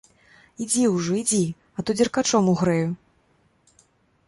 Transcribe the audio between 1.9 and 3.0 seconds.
дзеркачом угрэю.